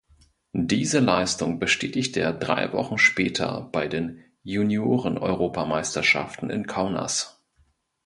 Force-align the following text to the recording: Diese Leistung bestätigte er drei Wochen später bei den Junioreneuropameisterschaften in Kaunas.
Diese 0.55 0.99
Leistung 0.99 1.59
bestätigte 1.59 2.21
er 2.21 2.33
drei 2.33 2.73
Wochen 2.73 2.97
später 2.97 3.69
bei 3.71 3.87
den 3.87 4.23
Junioreneuropameisterschaften 4.41 6.49
in 6.49 6.65
Kaunas. 6.65 7.39